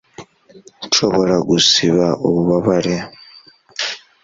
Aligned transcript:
nshobora 0.87 1.35
gusiba 1.49 2.05
ububabare 2.27 2.95